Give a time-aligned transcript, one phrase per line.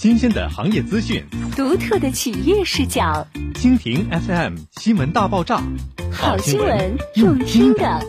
[0.00, 1.22] 新鲜的行业资讯，
[1.54, 3.28] 独特的企业视角。
[3.52, 5.62] 蜻蜓 FM 新闻大爆炸，
[6.10, 8.02] 好新闻用听的。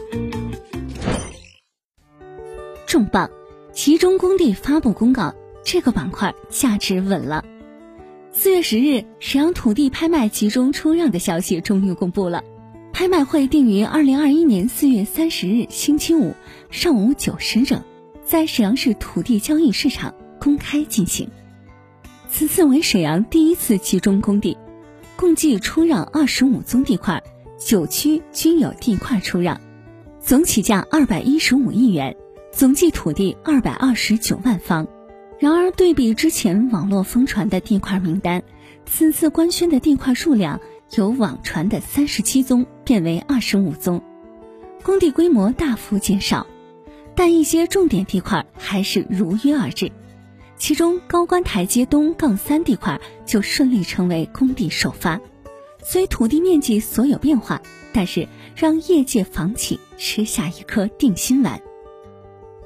[2.87, 3.29] 重磅！
[3.73, 5.35] 集中工地发布公告，
[5.65, 7.43] 这个板块价值稳了。
[8.31, 12.41] 四月十日，沈阳土地拍卖集中出让的消息终于公布了。
[12.93, 16.35] 拍卖会定于二零二一年四月三十日星期五
[16.69, 17.83] 上午九时整，
[18.23, 21.29] 在沈阳市土地交易市场公开进行。
[22.33, 24.57] 此次为沈阳第一次集中供地，
[25.17, 27.21] 共计出让二十五宗地块，
[27.59, 29.59] 九区均有地块出让，
[30.21, 32.15] 总起价二百一十五亿元，
[32.53, 34.87] 总计土地二百二十九万方。
[35.39, 38.41] 然而，对比之前网络疯传的地块名单，
[38.85, 40.61] 此次官宣的地块数量
[40.95, 44.01] 由网传的三十七宗变为二十五宗，
[44.83, 46.47] 工地规模大幅减少，
[47.13, 49.91] 但一些重点地块还是如约而至。
[50.61, 55.19] 其中高官台阶东杠三地块就顺利成为工地首发，
[55.83, 57.59] 虽土地面积所有变化，
[57.91, 61.59] 但是让业界房企吃下一颗定心丸。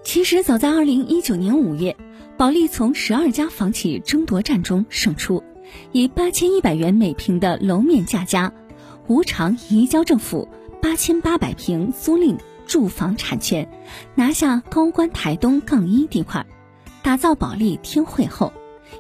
[0.04, 1.96] 其实早在二零一九年五月，
[2.36, 5.42] 保利从十二家房企争夺战中胜出，
[5.94, 8.52] 以八千一百元每平的楼面价加，
[9.08, 10.50] 无偿移交政府
[10.82, 12.36] 八千八百平租赁
[12.68, 13.70] 住房产权，
[14.16, 16.46] 拿下高官台东杠一地块。
[17.06, 18.52] 打造保利天汇后，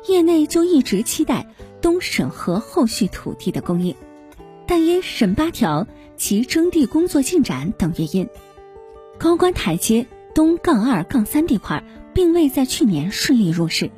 [0.08, 1.48] 业内就一直期待
[1.82, 3.96] 东审核后续土地的供应，
[4.68, 8.30] 但因审八条及征地工作进展等原因，
[9.18, 11.84] 高官台阶东杠二杠三地块
[12.14, 13.90] 并未在去年顺利入市。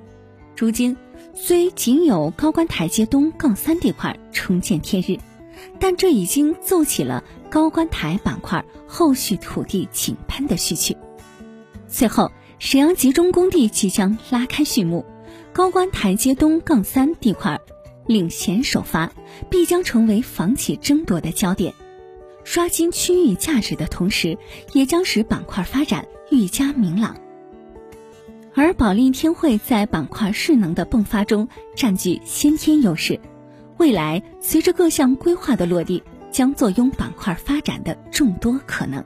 [0.55, 0.95] 如今
[1.33, 5.19] 虽仅有高官台阶东杠三地块重见天日，
[5.81, 10.95] 但这已经奏起了高官台板块后续土地井喷的序曲。
[11.89, 12.31] 随后。
[12.59, 15.05] 沈阳集中供地即将拉开序幕，
[15.53, 17.61] 高官台阶东杠三地块
[18.08, 19.11] 领衔首发，
[19.50, 21.73] 必将成为房企争夺的焦点。
[22.44, 24.40] 刷新区域价值的同时，
[24.73, 27.16] 也将使板块发展愈加明朗。
[28.56, 33.19] 而保利天汇在板块势能的迸发中占据先天优势，
[33.78, 36.01] 未来随着各项规划的落地，
[36.31, 39.06] 将坐拥板块发展的众多可能。